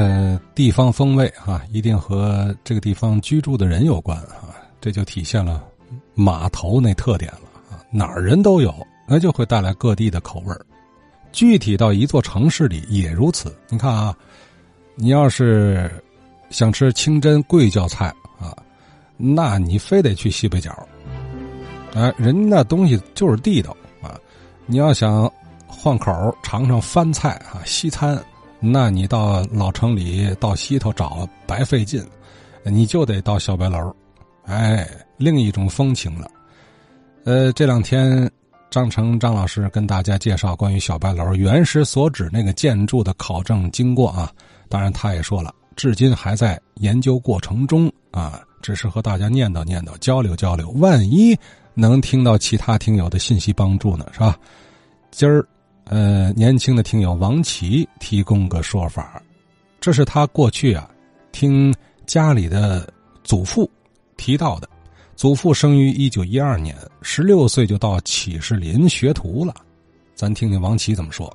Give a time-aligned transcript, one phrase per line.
[0.00, 5.62] 呃，地方风味啊，一定和这个地方居住的人有关啊，这就体现了
[6.14, 8.74] 码头那特点了啊，哪儿人都有，
[9.06, 10.56] 那就会带来各地的口味。
[11.32, 13.54] 具体到一座城市里也如此。
[13.68, 14.16] 你看啊，
[14.94, 15.90] 你要是
[16.48, 18.06] 想吃清真贵教菜
[18.38, 18.56] 啊，
[19.18, 20.74] 那你非得去西北角。
[21.92, 24.18] 哎，人家那东西就是地道啊！
[24.64, 25.30] 你要想
[25.66, 28.18] 换口尝尝番菜啊，西餐，
[28.60, 32.04] 那你到老城里到西头找白费劲，
[32.64, 33.94] 你就得到小白楼，
[34.44, 36.30] 哎，另一种风情了。
[37.24, 38.30] 呃，这两天
[38.70, 44.30] 张成张老师跟大家介绍关于小白楼原始所指那个建筑的考证经过啊，
[44.68, 51.36] 当然他也说了，至今还在研究过程中啊，只是和大家念叨念叨，交流交流，万一。
[51.72, 54.36] 能听到其他听友的信息帮助呢，是吧？
[55.12, 55.46] 今儿，
[55.90, 59.20] 呃，年轻的听友王琦提供个说法，
[59.80, 60.88] 这是他过去啊
[61.32, 61.74] 听
[62.06, 62.88] 家里的
[63.24, 63.68] 祖父
[64.16, 64.68] 提到的。
[65.16, 69.52] 祖父生于一九一二年，十六岁就到启士林学徒了。
[70.14, 71.28] 咱听听王琦怎么说。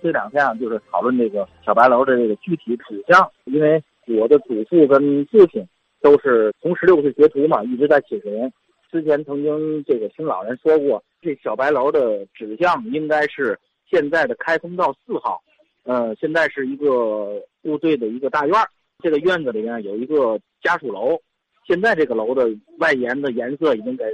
[0.00, 5.66] 这两天啊，就是讨论这个小白楼的这个具体指向，因为我的祖父跟父亲
[6.00, 8.48] 都是从十六岁学徒嘛，一直在启士林。
[8.88, 13.58] 之前曾经这个听老人说过，这小白楼的指向应该是
[13.90, 15.42] 现在的开封道四号，
[15.82, 18.54] 呃，现在是一个部队的一个大院
[19.02, 21.18] 这个院子里面有一个家属楼，
[21.66, 24.04] 现在这个楼的外沿的颜色已经给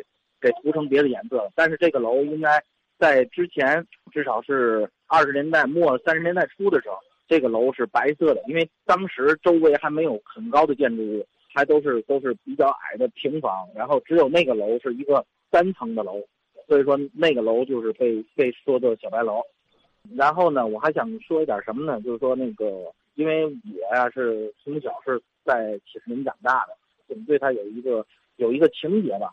[0.41, 2.63] 给涂成别的颜色了，但是这个楼应该
[2.99, 6.97] 在之前至少是二十年代末三十年代初的时候，
[7.29, 11.27] 这个楼是白色的，因为当时周围还没有很高的建筑物。
[11.55, 16.23] 还都是都是比较矮的平房，然后只有那个楼是一个三层的楼，
[16.69, 19.41] 所以说那个楼就是被被说的小白楼。
[20.15, 22.01] 然后呢，我还想说一点什么呢？
[22.03, 26.77] 就是说那个，因为我呀是从小是在启士林长大的，
[27.09, 29.33] 总对他有一个有一个情节吧。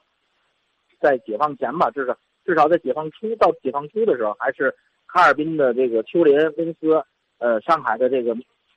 [1.00, 4.73] 在解放前吧，至少至少在解放初到解放初的时候，还是
[5.06, 7.03] 哈尔滨的这个秋林公司，
[7.40, 8.34] 呃，上海的这个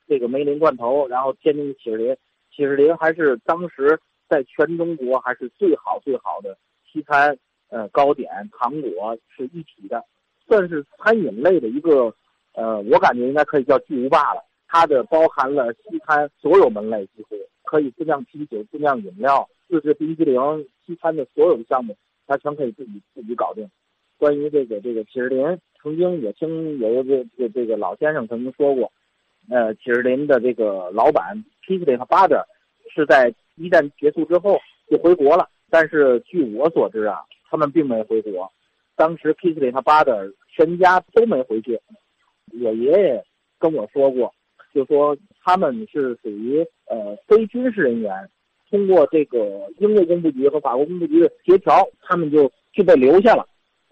[0.08, 2.16] 这个梅林罐头，然后天津的启士林。
[2.50, 6.58] 启士林还是当时在全中国还是最好最好的
[6.90, 8.28] 西餐，呃，糕点、
[8.58, 10.04] 糖果是一体的，
[10.48, 12.14] 算是餐饮类的一个，
[12.54, 14.42] 呃，我感觉应该可以叫巨无霸了。
[14.68, 21.96] 它的包含了西餐所有门类，几乎可以自酿啤酒、自酿饮料、自制冰激凌，西餐的所有的项目，
[22.26, 23.68] 它全可以自己自己搞定。
[24.18, 28.90] 关于这个这个启士林，曾经也听有一个这这个老先生曾经说过。
[29.48, 32.42] 呃，启士林的这个老板 Kisley 和 Butter
[32.92, 34.58] 是在一战结束之后
[34.90, 38.50] 就回国了，但是据我所知啊，他们并没回国。
[38.96, 41.78] 当时 Kisley 和 Butter 全家都没回去。
[42.62, 43.24] 我爷爷
[43.58, 44.32] 跟我说过，
[44.74, 48.28] 就说他们是属于呃非军事人员，
[48.70, 49.38] 通过这个
[49.78, 53.46] 英国工部局和法国工部局的协调，他们就就被留下了。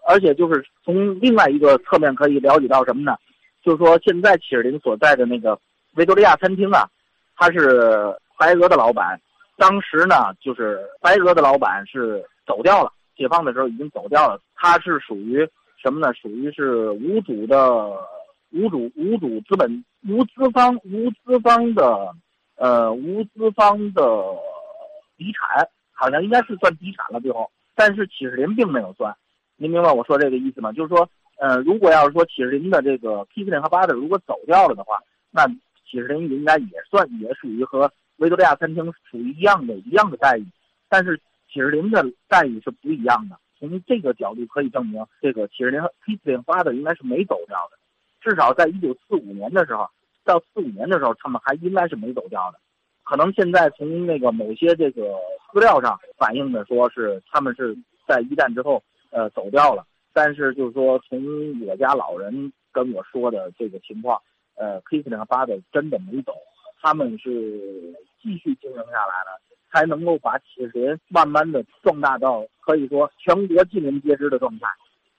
[0.07, 3.15] 而且就是从另外一个侧面可以了解到什么呢？
[3.63, 5.59] 就是说，现在启士林所在的那个
[5.95, 6.87] 维多利亚餐厅啊，
[7.35, 9.19] 他是白俄的老板。
[9.57, 14.39] 当时呢，就是白俄的老板是走掉了，解放的时候已经走掉了。
[14.55, 15.47] 他是属于
[15.81, 16.13] 什么呢？
[16.13, 17.89] 属于是无主的
[18.51, 22.13] 无主无主资本无资方无资方的
[22.55, 24.03] 呃无资方的
[25.17, 27.49] 遗产，好像应该是算遗产了最后。
[27.75, 29.15] 但是启士林并没有算，
[29.57, 30.71] 您明白我说这个意思吗？
[30.71, 31.09] 就是说。
[31.37, 34.97] 呃，如果要是说启士林的这个 P 四零和八的如果走掉了的话，
[35.31, 35.45] 那
[35.85, 40.45] 启士林应该也算也属于和维多利亚餐厅属于一样的一样的待遇，
[40.87, 43.37] 但是启士林的待遇是不一样的。
[43.57, 47.77] 从这个角度可以证明，这个启士林和 P 四零八的应该是没走掉的，
[48.21, 49.89] 至少在一九四五年的时候
[50.23, 52.59] 到四五年的时候，他们还应该是没走掉的。
[53.03, 55.15] 可能现在从那个某些这个
[55.53, 59.85] 资料上反映的说是他们是在一战之后呃走掉了。
[60.11, 61.21] 但是就是说，从
[61.67, 64.17] 我家老人跟我说的这个情况，
[64.55, 66.33] 呃 k i s 和八的真的没走，
[66.81, 67.93] 他们是
[68.23, 69.41] 继续经营下来了，
[69.75, 74.67] 才能够把启士林慢慢的壮大到可以说全国尽人皆知的状态。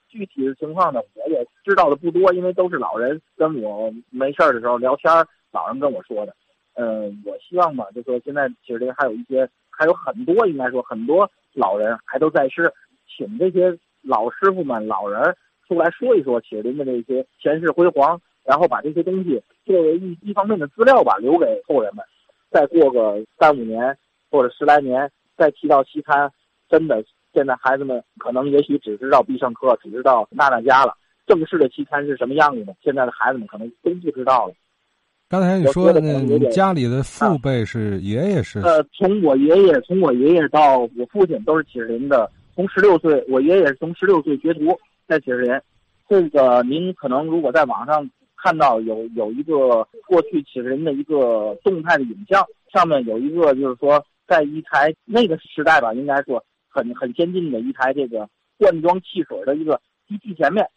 [0.08, 5.12] 具体的情况呢，我也知道的不多，因为都是老人跟我没事儿的时候聊天，
[5.52, 6.34] 老人跟我说的。
[6.74, 12.72] 嗯，我希望吧，就说现在启士林还有一些，还有很多，应该说很多老人还都在世，
[13.06, 13.78] 请这些。
[14.08, 15.34] 老师傅们、老人
[15.66, 22.04] 出来说一说启士林的这些前世辉煌，然后把这些东西作为一一方面的资料吧，留给后人们。
[22.48, 23.98] 再过个三五年
[24.36, 26.30] 或者十来年，再提到西餐，
[26.68, 27.02] 真的
[27.32, 30.94] 现在孩子们可能也许只知道必胜客，只知道娜娜家了。
[31.26, 32.76] 正式的西餐是什么样子的？
[32.84, 34.52] 现在的孩子们可能都不知道了。
[35.30, 38.60] 刚才你说的，你家里的父辈是爷爷是？
[38.60, 42.30] 呃，从我爷爷，从我爷爷到我父亲都是启士林的。
[42.54, 44.78] 从十六岁，我爷爷是从十六岁学徒
[45.08, 45.58] 在启士林。
[46.10, 58.28] 这个您可能如果在网上看到有有一个过去启士林的一个动态的影像，上面有一个就是说在一台那个时代吧，应该说很很先进的一台这个
[58.58, 60.68] 灌装汽水的一个机器前面，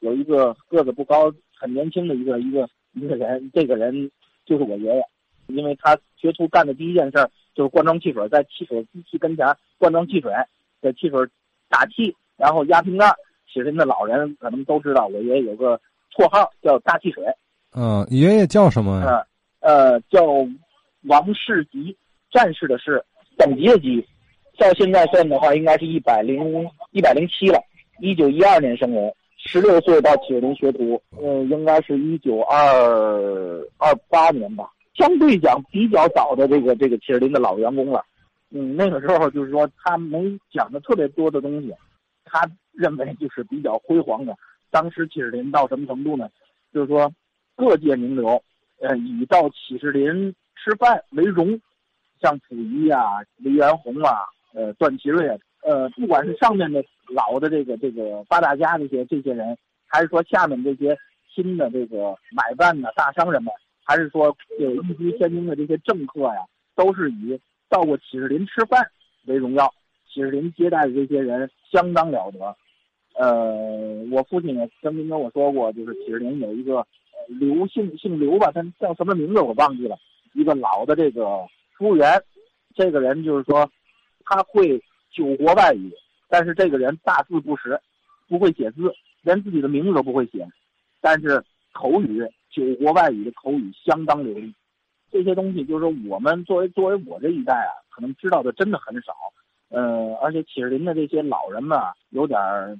[0.00, 2.68] 有一个个子不高、很年轻的一个一个。
[2.94, 4.10] 一个人，这个人
[4.46, 5.02] 就是我爷爷，
[5.46, 9.46] 因为他学徒干的第一件事就是灌装汽水，在汽水机器跟前
[9.76, 10.32] 灌装汽水，
[10.80, 11.20] 给汽水
[11.68, 13.14] 打气，然后压瓶盖。
[13.46, 15.78] 其实那老人可能都知道，我爷爷有个
[16.16, 17.22] 绰号叫大汽水。
[17.76, 19.24] 嗯，爷爷叫什么呀？
[19.60, 20.22] 呃，叫
[21.02, 21.96] 王世吉，
[22.30, 23.02] 战士的士，
[23.36, 24.06] 等级的级。
[24.58, 26.38] 照现在算的话，应该是一百零
[26.92, 27.60] 一百零七了。
[28.00, 29.12] 一九一二年生人。
[29.40, 32.60] 十六岁到启士林学徒，呃，应该是一九二
[33.78, 38.04] 二八年吧，相对讲比较早的这个这个启士林的老员工了。
[38.50, 40.18] 嗯，那个时候就是说他没
[40.52, 41.72] 讲的特别多的东西，
[42.24, 44.36] 他认为就是比较辉煌的。
[44.70, 46.28] 当时启士林到什么程度呢？
[46.74, 47.10] 就是说
[47.56, 48.42] 各界名流，
[48.80, 51.58] 呃，以到启士林吃饭为荣，
[52.20, 54.20] 像溥仪啊、黎元洪啊、
[54.54, 56.84] 呃段祺瑞啊，呃，不管是上面的。
[57.10, 59.56] 老的这个这个八大家这些这些人，
[59.86, 60.94] 还是说下面这些
[61.34, 63.50] 新的这个买办的大商人们，
[63.82, 66.44] 还是说有一居天津的这些政客呀，
[66.76, 68.86] 都是以到过启士林吃饭
[69.24, 69.72] 为荣耀。
[70.12, 72.54] 启士林接待的这些人相当了得。
[73.14, 76.86] 呃，我父亲也曾经跟我说过，就是启士林有一个
[77.26, 79.96] 刘姓姓刘吧，他叫什么名字我忘记了，
[80.34, 81.46] 一个老的这个
[81.78, 82.22] 服务员，
[82.74, 83.70] 这个人就是说
[84.24, 85.90] 他会九国外语。
[86.30, 87.80] 但是这个人大字不识，
[88.28, 88.92] 不会写字，
[89.22, 90.46] 连自己的名字都不会写。
[91.00, 91.42] 但是
[91.72, 94.52] 口语，九国外语的口语相当流利。
[95.10, 99.14] 这些东西就是说，我们作为作为我这一代啊，可能知道的真的很少。
[99.70, 101.78] 呃，而且启士林的这些老人们，
[102.10, 102.78] 有点儿。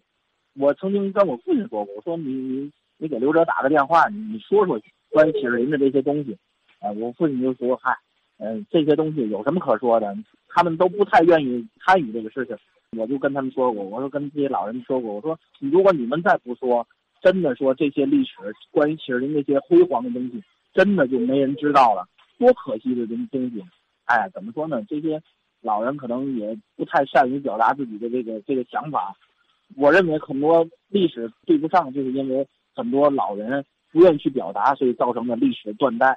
[0.58, 4.78] 我曾经跟我父亲说过，我说你你你给刘哲打个电话，你说说
[5.08, 6.36] 关于启士林的这些东西。
[6.80, 7.96] 呃，我父亲就说：“嗨，
[8.38, 10.16] 嗯，这些东西有什么可说的？
[10.48, 12.56] 他们都不太愿意参与这个事情。”
[12.96, 16.86] 我就跟他们说过，我说跟这些老人说过，我说如果你们再不说，
[17.20, 18.32] 真的说这些历史
[18.70, 20.42] 关于启士林那些辉煌的东西，
[20.72, 22.08] 真的就没人知道了，
[22.38, 23.62] 多可惜的东东西。
[24.06, 24.82] 哎，怎么说呢？
[24.88, 25.20] 这些
[25.60, 29.14] 老人可能也不太善于表达自己的这个这个想法。
[29.76, 33.62] 我认为很多历史对不上，就是因为很多老人
[33.92, 36.16] 不愿意去表达，所以造成了历史断代。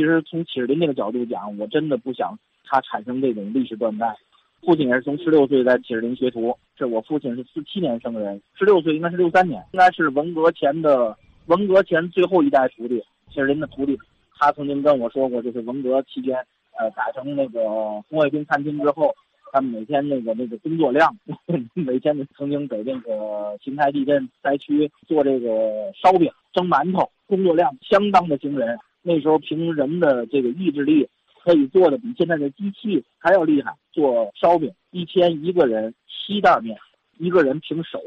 [0.00, 4.16] 其实从启士林那个角度讲，我真的不想他产生这种历史断代。
[4.64, 11.14] 父亲也是从十六岁在启士林学徒，是我父亲是四七年生人，十六岁应该是六三年，应该是文革前的
[11.48, 12.98] 文革前最后一代徒弟，
[13.28, 13.98] 启士林的徒弟。
[14.38, 16.34] 他曾经跟我说过，就是文革期间，
[16.78, 17.68] 呃，改成那个
[18.08, 19.14] 红卫兵餐厅之后，
[19.52, 21.14] 他们每天那个那个工作量，
[21.76, 28.78] 每天曾经给那个邢台地震灾区做这个烧饼、蒸馒头，工作量相当的惊人。
[29.02, 31.08] 那时候凭人的这个意志力。
[31.42, 33.74] 可以做的比现在的机器还要厉害。
[33.92, 36.76] 做烧饼，一天一个人七袋面，
[37.16, 37.98] 一个人凭手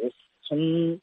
[0.44, 0.56] 从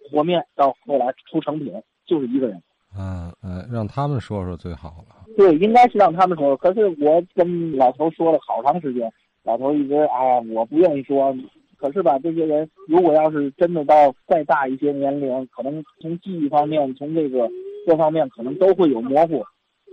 [0.08, 1.72] 和面到后来出成品，
[2.06, 2.62] 就是一个人。
[2.96, 5.26] 嗯呃，让他们说说最好了。
[5.36, 6.56] 对，应该是让他们说。
[6.56, 9.12] 可是我跟老头说了好长时间，
[9.42, 11.36] 老头一直啊，我不愿意说。
[11.78, 17.50] 可是吧，这些人如果要是真的到再大一些年龄，可能从记忆方面，从这个
[17.88, 19.44] 各方面，可能都会有模糊。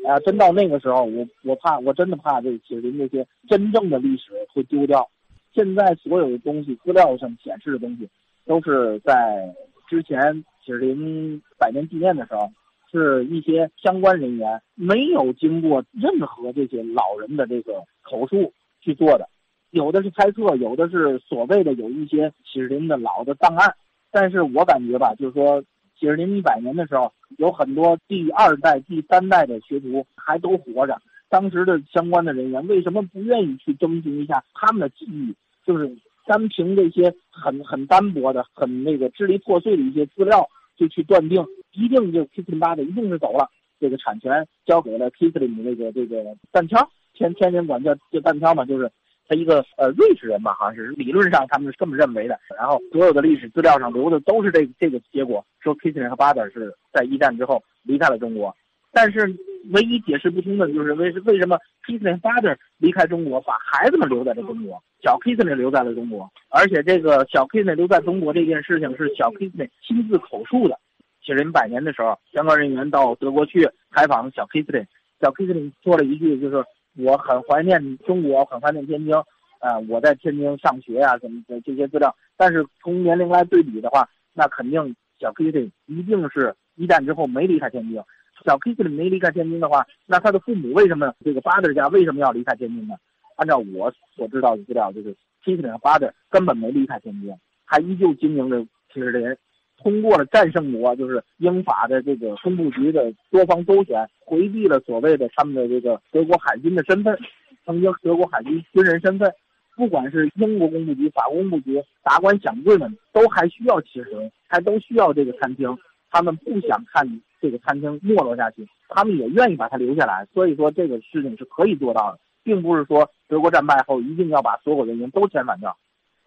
[0.07, 5.07] 啊，真到那个时候，我我怕，我真的怕这启士林这些真正的历史会丢掉。
[5.53, 8.07] 现在所有的东西，资料上显示的东西，
[8.45, 9.53] 都是在
[9.89, 12.49] 之前启士林百年纪念的时候，
[12.89, 19.27] 是一些相关人员没有经过任何这些老人的这个口述去做的。
[19.71, 23.75] 有的是猜测，有的是所谓的有一些启士林的老的档案。
[24.09, 25.61] 但是我感觉吧，就是说。
[25.99, 30.97] 几十年一百年的时候，有很多第二代、第三代的学徒还都活着。
[31.29, 35.35] 当时的相关的人员为什么不愿意去征询一下他们的记忆？
[35.65, 43.49] 就是单凭这些很 很单薄的、很那个支离破碎的一些资料，就去断定一定就 k i s l i n 八的一定是走了，
[43.79, 48.89] 这个产权交给了 k i s l i n 的那个这个弹枪，天天津管叫叫弹枪嘛，就是。
[49.27, 52.39] 他一个呃瑞士人吧，好像是理论上他们是这么认为的。
[52.57, 58.55] 然后所有的历史资料上留的都是这这个结果，说 Kissinger 和 Bader 是在一战之后离开了中国。
[58.91, 59.27] 但是
[59.71, 66.29] 唯一解释不通的就是为为什么 Kissinger 和 Bader 离开中国，把孩子们留在了中国，小 Kissinger 留在了中国。
[66.49, 70.79] 而且这个小 Kissinger 留在中国这件事情是小 Kissinger 亲自口述的。
[71.23, 74.85] 其实百年的时候，相关人员到德国去采访小 Kissinger。
[75.19, 76.63] 小 K 里说了一句，就是
[76.97, 79.13] 我很怀念中国，很怀念天津，
[79.59, 82.15] 啊，我在天津上学啊，怎么的这些资料。
[82.35, 88.01] 但是从年龄来对比的话，那肯定小 Kitty 一定是一战之后没离开天津。
[88.45, 92.95] 小 Kitty 没离开天津的话，那他的父母为什么这个 father 家为什么要离开天津呢？
[93.35, 97.33] 按照我所知道的资料，就是 Kitty 和 father 根本没离开天津，
[97.65, 99.35] 还依旧经营着其实林。
[99.81, 107.17] 通过了战胜国，就是英法的这个工部局的多方周旋，回避了所谓的他们的这个德国海军的身份，
[107.65, 109.31] 曾经德国海军军人身份。
[109.75, 115.77] 不管是英国工部局、法国工部局，达官享贵们都还需要启人，还都需要这个餐厅。
[116.09, 117.07] 他们不想看
[117.39, 120.25] 这个餐厅没落下去，他们也愿意把它留下来。
[120.33, 125.77] 所以说，这个事情是可以做到的，并不是说德国战败后一定要把所有人员都遣返掉。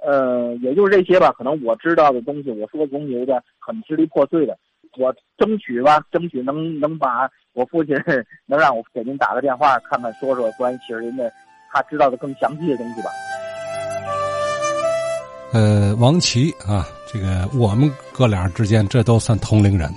[0.02, 1.32] 呃，也就是这些吧。
[1.32, 4.56] 可能我知道的东西，我说的东西有点很支离破碎的。
[4.98, 7.94] 我争取吧，争取能能把我父亲
[8.44, 11.30] 能让我给您打个电话，看看说说关于其实人的
[11.72, 13.10] 他知道的更详细的东西吧。
[15.52, 19.88] 呃，王琦啊，这个我们哥俩之间这都算同龄人，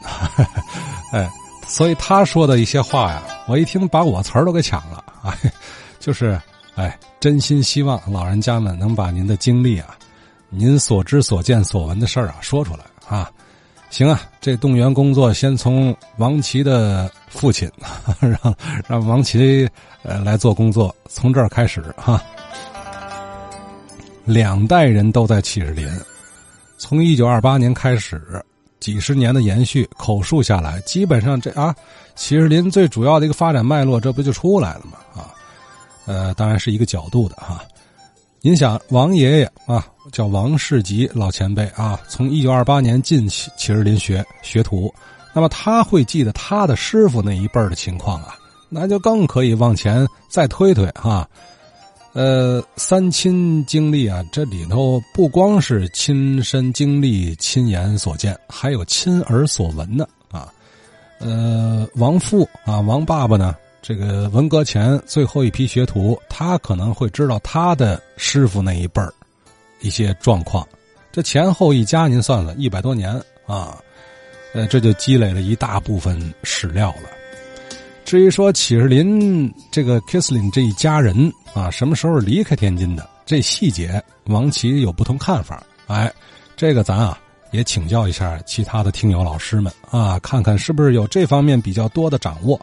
[1.11, 1.27] 哎，
[1.65, 5.33] 所以他说的一些话呀，我一听把我词儿都给抢了啊，
[5.99, 6.39] 就是。
[6.75, 9.95] 哎，真心希望老人家们能把您的经历啊，
[10.49, 13.31] 您所知所见所闻的事儿啊说出来啊。
[13.91, 17.69] 行啊，这动员工作先从王琦的父亲，
[18.19, 18.55] 让
[18.87, 19.69] 让王琦
[20.01, 22.19] 呃来做工作，从这儿开始哈。
[24.25, 25.87] 两代人都在启士林，
[26.79, 28.43] 从一九二八年开始，
[28.79, 31.75] 几十年的延续，口述下来，基本上这啊，
[32.15, 34.97] 启士林最主要的一个发展脉络，这不就出来了吗？
[35.13, 35.29] 啊。
[36.05, 37.63] 呃，当然是一个角度的哈。
[38.41, 44.93] 您想，王爷爷啊，叫王世吉老前辈啊，从一九二八年进启启士林学学徒，
[45.33, 48.35] 那么他会记得他的师傅那一辈的情况啊，
[48.67, 51.25] 那就更可以往前再推推哈。
[52.11, 60.51] 呃，三亲经历啊，这里头不光是亲身经历、亲眼所见，还有亲耳所闻呢啊。
[61.19, 63.55] 呃，王父啊，王爸爸呢？
[63.83, 69.13] 这个文革前最后一批学徒，他可能会知道他的师傅那一辈儿
[69.81, 70.65] 一些状况。
[71.11, 73.11] 这前后一加，您算算，一百多年
[73.45, 73.77] 啊，
[74.53, 77.09] 呃，这就积累了一大部分史料了。
[78.05, 85.61] 至于说启士林这个 Kissling 这一家人啊，什么时候离开天津的，这细节王琦有不同看法。
[85.87, 86.09] 哎，
[86.55, 87.19] 这个咱啊
[87.51, 92.57] 也请教一下其他的听友老师们啊，看看是不是有这方面比较多的掌握。